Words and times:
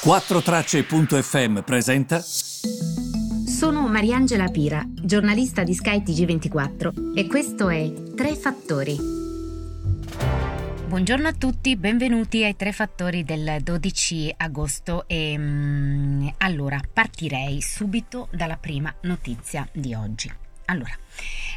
4Tracce.fm 0.00 1.62
presenta. 1.62 2.20
Sono 2.20 3.88
Mariangela 3.88 4.46
Pira, 4.46 4.80
giornalista 4.86 5.64
di 5.64 5.74
skytg 5.74 6.24
24 6.24 6.92
e 7.16 7.26
questo 7.26 7.68
è 7.68 7.92
Tre 8.14 8.36
Fattori. 8.36 8.96
Buongiorno 10.86 11.26
a 11.26 11.32
tutti, 11.32 11.74
benvenuti 11.74 12.44
ai 12.44 12.54
Tre 12.54 12.70
Fattori 12.70 13.24
del 13.24 13.58
12 13.60 14.34
agosto 14.36 15.02
e 15.08 15.34
mm, 15.36 16.28
allora 16.38 16.80
partirei 16.92 17.60
subito 17.60 18.28
dalla 18.30 18.56
prima 18.56 18.94
notizia 19.02 19.68
di 19.72 19.94
oggi. 19.94 20.32
Allora, 20.70 20.92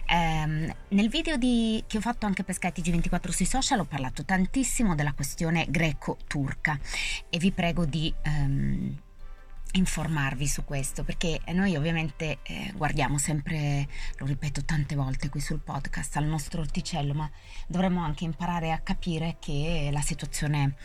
ehm, 0.08 0.74
nel 0.90 1.10
video 1.10 1.36
di, 1.36 1.84
che 1.86 1.98
ho 1.98 2.02
fatto 2.02 2.26
anche 2.26 2.46
per 2.46 2.56
SkyTG24 2.56 3.30
sui 3.30 3.46
social 3.46 3.80
ho 3.80 3.86
parlato 3.86 4.24
tantissimo 4.24 4.96
della 4.96 5.12
questione 5.12 5.66
greco-turca 5.70 6.80
e 7.30 7.38
vi 7.38 7.52
prego 7.52 7.86
di... 7.86 8.14
Ehm, 8.24 8.98
informarvi 9.74 10.48
su 10.48 10.66
questo 10.66 11.04
perché 11.04 11.40
noi 11.54 11.76
ovviamente 11.76 12.40
eh, 12.44 12.74
guardiamo 12.76 13.18
sempre, 13.18 13.88
lo 14.18 14.26
ripeto 14.26 14.64
tante 14.66 14.96
volte 14.96 15.30
qui 15.30 15.40
sul 15.40 15.60
podcast, 15.60 16.18
al 16.18 16.26
nostro 16.26 16.62
orticello, 16.62 17.14
ma 17.14 17.30
dovremmo 17.68 18.04
anche 18.04 18.24
imparare 18.24 18.72
a 18.72 18.80
capire 18.80 19.38
che 19.40 19.90
la 19.92 20.02
situazione 20.02 20.76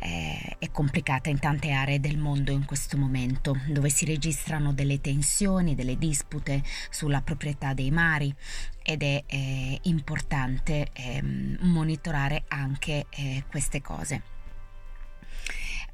eh, 0.00 0.56
è 0.58 0.70
complicata 0.70 1.30
in 1.30 1.38
tante 1.38 1.70
aree 1.70 2.00
del 2.00 2.18
mondo 2.18 2.52
in 2.52 2.64
questo 2.64 2.96
momento, 2.96 3.58
dove 3.66 3.88
si 3.88 4.04
registrano 4.04 4.72
delle 4.72 5.00
tensioni, 5.00 5.74
delle 5.74 5.98
dispute 5.98 6.62
sulla 6.90 7.22
proprietà 7.22 7.74
dei 7.74 7.90
mari 7.90 8.34
ed 8.82 9.02
è 9.02 9.22
eh, 9.26 9.78
importante 9.82 10.88
ehm, 10.92 11.58
monitorare 11.62 12.44
anche 12.48 13.06
eh, 13.10 13.44
queste 13.50 13.80
cose. 13.82 14.22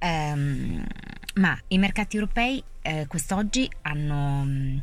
Um, 0.01 0.85
ma 1.35 1.59
i 1.69 1.79
mercati 1.79 2.17
europei 2.17 2.63
eh, 2.83 3.07
quest'oggi 3.07 3.71
hanno 3.83 4.45
mm, 4.45 4.77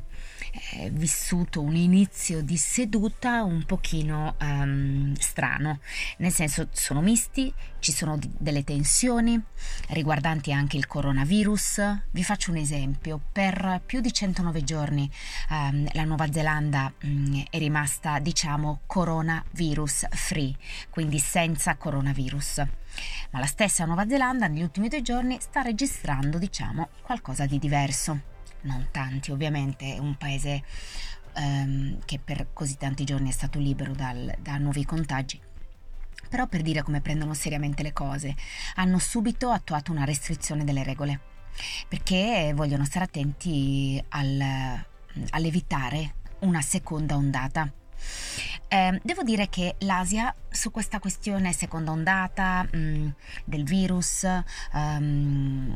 vissuto 0.92 1.62
un 1.62 1.76
inizio 1.76 2.42
di 2.42 2.58
seduta 2.58 3.44
un 3.44 3.64
pochino 3.66 4.36
um, 4.40 5.14
strano, 5.16 5.80
nel 6.18 6.32
senso 6.32 6.68
sono 6.72 7.02
misti, 7.02 7.54
ci 7.80 7.92
sono 7.92 8.18
d- 8.18 8.30
delle 8.38 8.64
tensioni 8.64 9.42
riguardanti 9.90 10.52
anche 10.52 10.78
il 10.78 10.88
coronavirus. 10.88 12.00
Vi 12.12 12.24
faccio 12.24 12.52
un 12.52 12.58
esempio, 12.58 13.20
per 13.32 13.82
più 13.86 14.02
di 14.02 14.12
109 14.12 14.64
giorni 14.64 15.10
um, 15.50 15.88
la 15.94 16.04
Nuova 16.04 16.32
Zelanda 16.32 16.92
um, 17.04 17.44
è 17.50 17.58
rimasta 17.58 18.20
diciamo 18.20 18.82
coronavirus 18.86 20.08
free, 20.12 20.56
quindi 20.90 21.20
senza 21.20 21.76
coronavirus. 21.76 22.64
Ma 23.32 23.40
la 23.40 23.46
stessa 23.46 23.86
Nuova 23.86 24.08
Zelanda 24.08 24.48
negli 24.48 24.64
ultimi 24.64 24.90
due 24.90 25.02
giorni 25.02 25.38
sta 25.40 25.62
registrando 25.62 26.38
diciamo 26.38 26.90
qualcosa 27.02 27.46
di 27.46 27.58
diverso 27.58 28.40
non 28.62 28.88
tanti 28.92 29.32
ovviamente, 29.32 29.96
è 29.96 29.98
un 29.98 30.16
paese 30.16 30.64
um, 31.36 32.00
che 32.06 32.20
per 32.20 32.48
così 32.54 32.78
tanti 32.78 33.04
giorni 33.04 33.30
è 33.30 33.34
stato 33.34 33.60
libero 33.60 33.94
dal, 33.94 34.34
da 34.40 34.58
nuovi 34.58 34.86
contagi. 34.86 35.40
Però 36.30 36.48
per 36.48 36.62
dire 36.62 36.82
come 36.82 37.02
prendono 37.02 37.34
seriamente 37.34 37.84
le 37.84 37.94
cose, 37.94 38.36
hanno 38.76 39.00
subito 39.00 39.50
attuato 39.50 39.92
una 39.92 40.06
restrizione 40.06 40.64
delle 40.64 40.84
regole, 40.84 41.20
perché 41.88 42.54
vogliono 42.56 42.86
stare 42.86 43.06
attenti 43.06 44.02
al, 44.10 44.84
all'evitare 45.30 46.16
una 46.40 46.62
seconda 46.62 47.16
ondata. 47.16 47.72
Eh, 48.68 49.00
devo 49.04 49.24
dire 49.24 49.50
che 49.50 49.76
l'Asia 49.80 50.34
su 50.50 50.72
questa 50.72 51.00
questione 51.00 51.52
seconda 51.52 51.92
ondata 51.92 52.64
mh, 52.72 52.78
mm, 52.78 53.08
del 53.44 53.64
virus 53.64 54.26
um, 54.74 55.76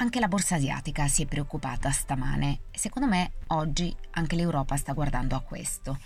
anche 0.00 0.18
la 0.18 0.28
borsa 0.28 0.54
asiatica 0.54 1.08
si 1.08 1.22
è 1.22 1.26
preoccupata 1.26 1.90
stamane 1.90 2.60
secondo 2.72 3.06
me 3.06 3.32
oggi 3.48 3.94
anche 4.12 4.34
l'Europa 4.34 4.76
sta 4.76 4.94
guardando 4.94 5.36
a 5.36 5.40
questo. 5.40 5.98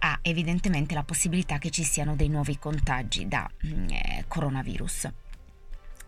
Ha 0.00 0.18
evidentemente 0.22 0.94
la 0.94 1.02
possibilità 1.02 1.58
che 1.58 1.70
ci 1.70 1.84
siano 1.84 2.16
dei 2.16 2.28
nuovi 2.28 2.58
contagi 2.58 3.28
da 3.28 3.48
mm, 3.66 3.88
eh, 3.90 4.24
coronavirus. 4.26 5.10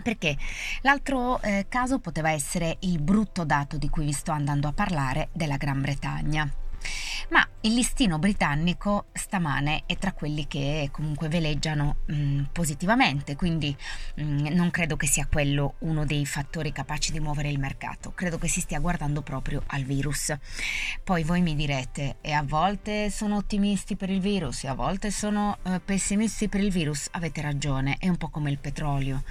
Perché 0.03 0.37
l'altro 0.81 1.41
eh, 1.43 1.67
caso 1.69 1.99
poteva 1.99 2.31
essere 2.31 2.79
il 2.81 2.99
brutto 3.01 3.45
dato 3.45 3.77
di 3.77 3.91
cui 3.91 4.07
vi 4.07 4.13
sto 4.13 4.31
andando 4.31 4.67
a 4.69 4.73
parlare 4.73 5.29
della 5.33 5.59
Gran 5.59 5.83
Bretagna. 5.83 6.60
Ma 7.31 7.47
il 7.63 7.75
listino 7.75 8.19
britannico 8.19 9.07
stamane 9.13 9.85
è 9.87 9.97
tra 9.97 10.13
quelli 10.13 10.49
che 10.49 10.89
comunque 10.91 11.29
veleggiano 11.29 11.99
mh, 12.07 12.15
mm, 12.15 12.43
positivamente, 12.53 13.37
quindi 13.37 13.77
mh, 14.17 14.23
mm, 14.23 14.47
non 14.49 14.71
credo 14.71 14.97
che 14.97 15.07
sia 15.07 15.29
quello 15.31 15.75
uno 15.81 16.05
dei 16.05 16.27
fattori 16.27 16.73
capaci 16.73 17.13
di 17.13 17.21
muovere 17.21 17.49
il 17.49 17.59
mercato, 17.59 18.13
credo 18.15 18.39
che 18.39 18.49
si 18.49 18.61
stia 18.61 18.81
guardando 18.81 19.23
proprio 19.23 19.63
al 19.67 19.83
virus. 19.83 20.35
Poi 21.05 21.23
voi 21.23 21.41
mi 21.41 21.55
direte, 21.55 22.17
e 22.21 22.33
a 22.33 22.43
volte 22.43 23.11
sono 23.11 23.37
ottimisti 23.37 23.95
per 23.95 24.11
il 24.11 24.21
virus? 24.21 24.65
E 24.65 24.69
a 24.69 24.75
volte 24.75 25.13
sono 25.13 25.59
eh, 25.63 25.81
pessimisti 25.85 26.49
per 26.49 26.61
il 26.61 26.73
virus, 26.73 27.09
avete 27.13 27.41
ragione, 27.43 27.97
è 28.01 28.09
un 28.09 28.17
po' 28.17 28.29
come 28.29 28.51
il 28.51 28.59
petrolio 28.59 29.23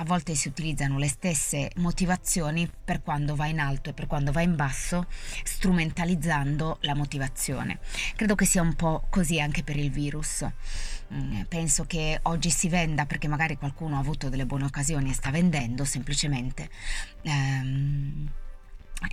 a 0.00 0.04
volte 0.04 0.34
si 0.36 0.46
utilizzano 0.46 0.96
le 0.96 1.08
stesse 1.08 1.70
motivazioni 1.76 2.70
per 2.84 3.02
quando 3.02 3.34
va 3.34 3.46
in 3.46 3.58
alto 3.58 3.90
e 3.90 3.92
per 3.92 4.06
quando 4.06 4.30
va 4.30 4.42
in 4.42 4.54
basso, 4.54 5.06
strumentalizzando 5.42 6.78
la 6.82 6.94
motivazione. 6.94 7.80
Credo 8.14 8.36
che 8.36 8.44
sia 8.44 8.62
un 8.62 8.74
po' 8.74 9.06
così 9.10 9.40
anche 9.40 9.64
per 9.64 9.76
il 9.76 9.90
virus. 9.90 10.46
Mm, 11.12 11.42
penso 11.42 11.84
che 11.84 12.20
oggi 12.22 12.50
si 12.50 12.68
venda 12.68 13.06
perché 13.06 13.26
magari 13.26 13.56
qualcuno 13.56 13.96
ha 13.96 14.00
avuto 14.00 14.28
delle 14.28 14.46
buone 14.46 14.64
occasioni 14.64 15.10
e 15.10 15.14
sta 15.14 15.30
vendendo 15.30 15.84
semplicemente. 15.84 16.70
Um, 17.22 18.30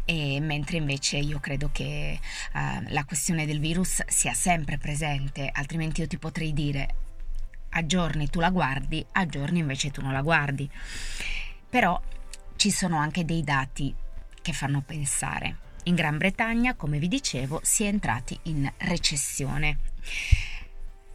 e 0.03 0.39
mentre 0.39 0.77
invece 0.77 1.17
io 1.17 1.39
credo 1.39 1.69
che 1.71 2.19
uh, 2.53 2.83
la 2.89 3.05
questione 3.05 3.47
del 3.47 3.59
virus 3.59 4.03
sia 4.07 4.33
sempre 4.33 4.77
presente, 4.77 5.49
altrimenti 5.51 6.01
io 6.01 6.07
ti 6.07 6.17
potrei 6.19 6.53
dire 6.53 7.04
a 7.77 7.85
giorni 7.85 8.29
tu 8.29 8.39
la 8.39 8.49
guardi, 8.49 9.05
a 9.13 9.25
giorni 9.25 9.59
invece 9.59 9.91
tu 9.91 10.01
non 10.01 10.13
la 10.13 10.21
guardi. 10.21 10.69
Però 11.69 12.01
ci 12.55 12.71
sono 12.71 12.97
anche 12.97 13.25
dei 13.25 13.43
dati 13.43 13.93
che 14.41 14.53
fanno 14.53 14.81
pensare. 14.81 15.57
In 15.83 15.95
Gran 15.95 16.17
Bretagna, 16.17 16.75
come 16.75 16.99
vi 16.99 17.07
dicevo, 17.07 17.59
si 17.63 17.83
è 17.83 17.87
entrati 17.87 18.37
in 18.43 18.71
recessione. 18.77 19.77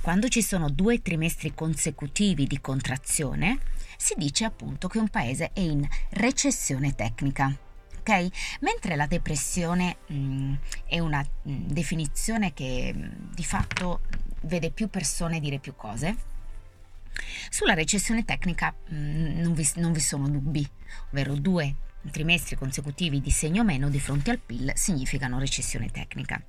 quando 0.02 0.30
ci 0.30 0.42
sono 0.42 0.72
due 0.72 1.00
trimestri 1.04 1.54
consecutivi 1.54 2.48
di 2.48 2.60
contrazione, 2.60 3.60
si 3.98 4.16
dice 4.18 4.46
appunto 4.46 4.88
che 4.88 4.98
un 4.98 5.10
paese 5.10 5.52
è 5.54 5.60
in 5.60 5.88
recessione 6.10 6.96
tecnica 6.96 7.56
ok? 8.08 8.60
Mentre 8.62 8.96
la 8.96 9.06
depressione 9.06 9.98
mh, 10.08 10.16
mm, 10.16 10.54
è 10.86 11.00
una 11.00 11.20
mh, 11.20 11.52
mm, 11.52 11.68
definizione 11.68 12.54
che 12.54 12.94
mh, 12.94 13.00
mm, 13.00 13.34
di 13.34 13.44
fatto 13.44 14.02
vede 14.42 14.72
più 14.72 14.90
persone 14.90 15.42
dire 15.42 15.60
più 15.60 15.76
cose, 15.76 16.16
sulla 17.50 17.74
recessione 17.74 18.24
tecnica 18.24 18.74
non 18.90 19.54
vi, 19.54 19.68
non 19.76 19.92
vi 19.92 20.00
sono 20.00 20.30
dubbi, 20.30 20.68
ovvero 21.12 21.34
due 21.36 21.76
trimestri 22.12 22.56
consecutivi 22.56 23.20
di 23.20 23.32
segno 23.32 23.64
meno 23.64 23.90
di 23.90 24.00
fronte 24.00 24.32
al 24.32 24.40
PIL 24.40 24.72
significano 24.76 25.40
recessione 25.40 25.90
tecnica. 25.90 26.42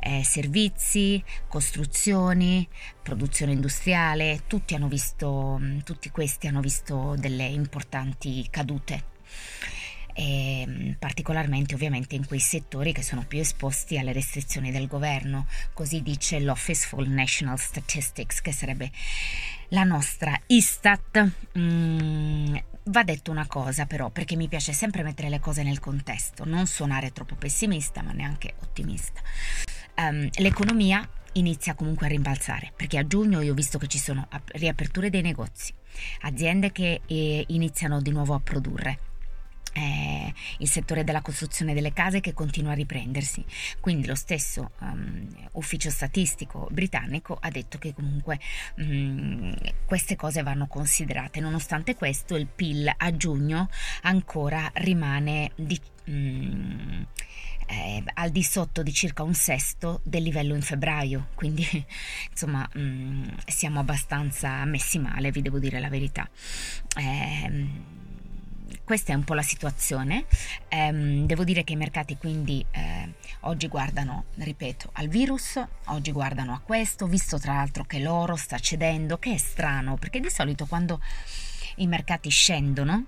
Eh, 0.00 0.24
servizi, 0.24 1.22
costruzioni, 1.46 2.68
produzione 3.00 3.52
industriale, 3.52 4.42
tutti, 4.48 4.76
visto, 4.88 5.60
tutti 5.84 6.10
questi 6.10 6.48
hanno 6.48 6.60
visto 6.60 7.14
delle 7.16 7.44
importanti 7.44 8.46
cadute 8.50 9.12
e 10.14 10.64
mm, 10.66 10.90
particolarmente 10.98 11.74
ovviamente 11.74 12.14
in 12.14 12.26
quei 12.26 12.40
settori 12.40 12.92
che 12.92 13.02
sono 13.02 13.24
più 13.26 13.40
esposti 13.40 13.98
alle 13.98 14.12
restrizioni 14.12 14.70
del 14.70 14.86
governo, 14.86 15.46
così 15.72 16.02
dice 16.02 16.40
l'Office 16.40 16.86
for 16.86 17.06
National 17.06 17.58
Statistics, 17.58 18.40
che 18.40 18.52
sarebbe 18.52 18.90
la 19.68 19.82
nostra 19.84 20.40
Istat. 20.46 21.30
Mm, 21.58 22.56
va 22.84 23.02
detto 23.02 23.30
una 23.30 23.46
cosa 23.46 23.86
però, 23.86 24.10
perché 24.10 24.36
mi 24.36 24.48
piace 24.48 24.72
sempre 24.72 25.02
mettere 25.02 25.28
le 25.28 25.40
cose 25.40 25.62
nel 25.62 25.80
contesto, 25.80 26.44
non 26.44 26.66
suonare 26.66 27.12
troppo 27.12 27.34
pessimista 27.34 28.02
ma 28.02 28.12
neanche 28.12 28.54
ottimista. 28.60 29.20
Um, 29.96 30.28
l'economia 30.36 31.08
inizia 31.34 31.74
comunque 31.74 32.06
a 32.06 32.10
rimbalzare, 32.10 32.72
perché 32.76 32.98
a 32.98 33.06
giugno 33.06 33.40
io 33.40 33.52
ho 33.52 33.54
visto 33.54 33.78
che 33.78 33.86
ci 33.86 33.98
sono 33.98 34.28
riaperture 34.52 35.10
dei 35.10 35.22
negozi, 35.22 35.72
aziende 36.22 36.72
che 36.72 37.00
eh, 37.06 37.44
iniziano 37.48 38.00
di 38.00 38.10
nuovo 38.10 38.34
a 38.34 38.40
produrre, 38.40 38.98
eh, 39.74 40.32
il 40.58 40.68
settore 40.68 41.04
della 41.04 41.20
costruzione 41.20 41.74
delle 41.74 41.92
case 41.92 42.20
che 42.20 42.32
continua 42.32 42.72
a 42.72 42.74
riprendersi. 42.74 43.44
Quindi 43.80 44.06
lo 44.06 44.14
stesso 44.14 44.70
um, 44.80 45.28
ufficio 45.52 45.90
statistico 45.90 46.68
britannico 46.70 47.36
ha 47.38 47.50
detto 47.50 47.78
che 47.78 47.92
comunque 47.92 48.38
um, 48.76 49.54
queste 49.84 50.16
cose 50.16 50.42
vanno 50.42 50.66
considerate. 50.66 51.40
Nonostante 51.40 51.94
questo, 51.96 52.36
il 52.36 52.46
PIL 52.46 52.92
a 52.96 53.16
giugno 53.16 53.68
ancora 54.02 54.70
rimane 54.74 55.50
di, 55.56 55.80
um, 56.06 57.06
eh, 57.66 58.02
al 58.14 58.30
di 58.30 58.42
sotto 58.42 58.82
di 58.82 58.92
circa 58.92 59.22
un 59.22 59.34
sesto 59.34 60.00
del 60.04 60.22
livello 60.22 60.54
in 60.54 60.62
febbraio, 60.62 61.28
quindi 61.34 61.66
insomma 62.30 62.68
siamo 63.46 63.80
abbastanza 63.80 64.64
messi 64.64 64.98
male, 64.98 65.30
vi 65.32 65.42
devo 65.42 65.58
dire 65.58 65.80
la 65.80 65.88
verità. 65.88 66.28
Eh, 66.96 68.02
questa 68.84 69.12
è 69.12 69.14
un 69.14 69.24
po' 69.24 69.34
la 69.34 69.42
situazione. 69.42 70.26
Um, 70.70 71.26
devo 71.26 71.44
dire 71.44 71.64
che 71.64 71.72
i 71.72 71.76
mercati 71.76 72.16
quindi 72.16 72.64
eh, 72.70 73.12
oggi 73.40 73.68
guardano, 73.68 74.24
ripeto, 74.36 74.90
al 74.94 75.08
virus, 75.08 75.62
oggi 75.86 76.12
guardano 76.12 76.52
a 76.52 76.60
questo, 76.60 77.06
visto 77.06 77.38
tra 77.38 77.54
l'altro 77.54 77.84
che 77.84 78.00
l'oro 78.00 78.36
sta 78.36 78.58
cedendo, 78.58 79.18
che 79.18 79.34
è 79.34 79.38
strano, 79.38 79.96
perché 79.96 80.20
di 80.20 80.30
solito 80.30 80.66
quando 80.66 81.00
i 81.76 81.86
mercati 81.86 82.28
scendono, 82.28 83.06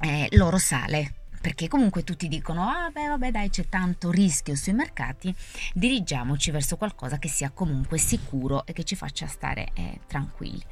eh, 0.00 0.28
l'oro 0.32 0.58
sale 0.58 1.14
perché 1.42 1.66
comunque 1.66 2.04
tutti 2.04 2.28
dicono 2.28 2.68
ah 2.68 2.88
beh 2.90 3.08
vabbè 3.08 3.30
dai 3.32 3.50
c'è 3.50 3.68
tanto 3.68 4.12
rischio 4.12 4.54
sui 4.54 4.72
mercati, 4.72 5.34
dirigiamoci 5.74 6.52
verso 6.52 6.76
qualcosa 6.76 7.18
che 7.18 7.28
sia 7.28 7.50
comunque 7.50 7.98
sicuro 7.98 8.64
e 8.64 8.72
che 8.72 8.84
ci 8.84 8.94
faccia 8.94 9.26
stare 9.26 9.70
eh, 9.74 9.98
tranquilli. 10.06 10.64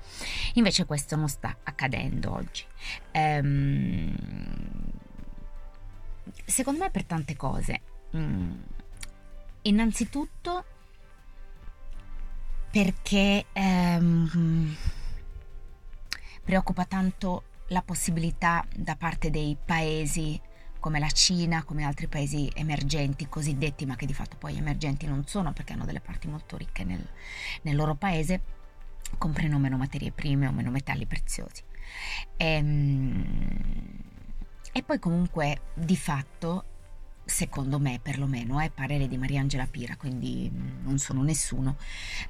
Invece 0.55 0.87
questo 0.87 1.17
non 1.17 1.29
sta 1.29 1.57
accadendo 1.65 2.33
oggi. 2.33 2.65
Ehm, 3.11 4.15
secondo 6.45 6.79
me 6.79 6.91
per 6.91 7.05
tante 7.05 7.35
cose. 7.35 7.81
Mm, 8.17 8.53
innanzitutto 9.63 10.65
perché 12.71 13.47
ehm, 13.53 14.77
preoccupa 16.45 16.85
tanto 16.85 17.43
la 17.69 17.83
possibilità 17.83 18.65
da 18.73 18.95
parte 18.95 19.31
dei 19.31 19.57
paesi 19.63 20.41
come 20.81 20.99
la 20.99 21.11
Cina, 21.11 21.63
come 21.63 21.85
altri 21.85 22.09
paesi 22.09 22.51
emergenti 22.55 23.29
cosiddetti, 23.29 23.87
ma 23.87 23.95
che 23.95 24.07
di 24.07 24.15
fatto 24.15 24.37
poi 24.37 24.57
emergenti 24.57 25.07
non 25.07 25.27
sono 25.27 25.53
perché 25.53 25.75
hanno 25.75 25.85
delle 25.85 26.01
parti 26.01 26.27
molto 26.27 26.57
ricche 26.57 26.83
nel, 26.85 27.07
nel 27.63 27.77
loro 27.77 27.95
paese, 27.95 28.41
comprino 29.19 29.59
meno 29.59 29.77
materie 29.77 30.11
prime 30.11 30.47
o 30.47 30.53
meno 30.53 30.71
metalli 30.71 31.07
preziosi. 31.07 31.63
E, 32.37 32.47
ehm, 32.47 33.99
e 34.73 34.83
poi 34.83 34.99
comunque 34.99 35.61
di 35.75 35.97
fatto 35.97 36.65
secondo 37.25 37.79
me 37.79 38.01
perlomeno, 38.03 38.59
è 38.59 38.71
parere 38.71 39.07
di 39.07 39.17
Mariangela 39.17 39.67
Pira, 39.67 39.97
quindi 39.97 40.51
non 40.51 40.99
sono 40.99 41.23
nessuno, 41.23 41.77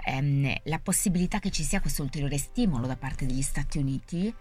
ehm, 0.05 0.53
la 0.64 0.79
possibilità 0.79 1.38
che 1.38 1.50
ci 1.50 1.64
sia 1.64 1.81
questo 1.81 2.03
ulteriore 2.03 2.37
stimolo 2.37 2.87
da 2.87 2.96
parte 2.96 3.25
degli 3.25 3.43
Stati 3.43 3.79
Uniti 3.79 4.32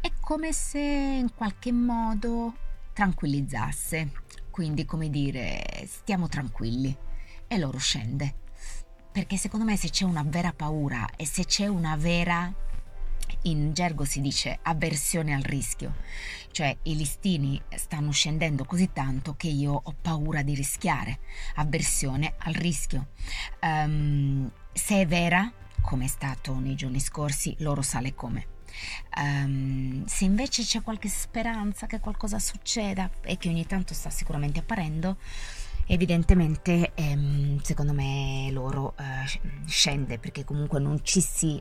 è 0.00 0.12
come 0.20 0.52
se 0.52 0.78
in 0.78 1.34
qualche 1.34 1.72
modo 1.72 2.54
tranquillizzasse. 2.92 4.12
Quindi, 4.50 4.84
come 4.84 5.10
dire, 5.10 5.62
stiamo 5.86 6.28
tranquilli. 6.28 6.96
E 7.46 7.58
loro 7.58 7.78
scende. 7.78 8.34
Perché 9.12 9.36
secondo 9.36 9.66
me 9.66 9.76
se 9.76 9.90
c'è 9.90 10.04
una 10.04 10.24
vera 10.24 10.52
paura 10.52 11.06
e 11.16 11.26
se 11.26 11.44
c'è 11.44 11.66
una 11.66 11.96
vera 11.96 12.52
in 13.42 13.72
gergo 13.72 14.04
si 14.04 14.20
dice 14.20 14.58
avversione 14.62 15.34
al 15.34 15.42
rischio, 15.42 15.96
cioè 16.50 16.74
i 16.84 16.96
listini 16.96 17.60
stanno 17.74 18.10
scendendo 18.10 18.64
così 18.64 18.90
tanto 18.92 19.34
che 19.36 19.48
io 19.48 19.72
ho 19.82 19.94
paura 20.00 20.42
di 20.42 20.54
rischiare, 20.54 21.20
avversione 21.56 22.34
al 22.38 22.54
rischio. 22.54 23.08
Um, 23.60 24.50
se 24.72 25.00
è 25.00 25.06
vera, 25.06 25.50
come 25.80 26.04
è 26.04 26.08
stato 26.08 26.58
nei 26.58 26.74
giorni 26.74 27.00
scorsi, 27.00 27.54
loro 27.58 27.82
sale 27.82 28.14
come. 28.14 28.51
Um, 29.16 30.04
se 30.06 30.24
invece 30.24 30.62
c'è 30.62 30.82
qualche 30.82 31.08
speranza 31.08 31.86
che 31.86 32.00
qualcosa 32.00 32.38
succeda 32.38 33.10
e 33.22 33.36
che 33.36 33.48
ogni 33.48 33.66
tanto 33.66 33.94
sta 33.94 34.10
sicuramente 34.10 34.60
apparendo, 34.60 35.16
evidentemente 35.86 36.92
ehm, 36.94 37.60
secondo 37.60 37.92
me 37.92 38.48
loro 38.50 38.94
eh, 38.98 39.40
scende 39.66 40.18
perché 40.18 40.44
comunque 40.44 40.80
non 40.80 41.00
ci 41.02 41.20
si, 41.20 41.60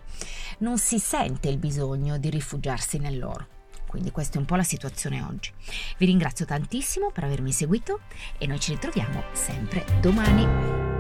non 0.60 0.78
si 0.78 1.00
sente 1.00 1.50
il 1.50 1.58
bisogno 1.58 2.18
di 2.18 2.30
rifugiarsi 2.30 2.98
nell'oro. 2.98 3.60
Quindi 3.88 4.12
questa 4.12 4.38
è 4.38 4.40
un 4.40 4.46
po' 4.46 4.56
la 4.56 4.64
situazione 4.64 5.22
oggi. 5.22 5.52
Vi 5.98 6.06
ringrazio 6.06 6.46
tantissimo 6.46 7.12
per 7.12 7.26
avermi 7.26 7.52
seguito 7.52 8.00
e 8.38 8.48
noi 8.48 8.60
ci 8.60 8.72
ritroviamo 8.72 9.24
sempre 9.34 9.84
domani. 10.00 10.91